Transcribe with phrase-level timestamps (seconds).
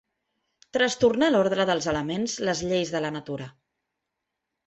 [0.77, 3.51] Trastornar l'ordre dels elements, les lleis de la natura.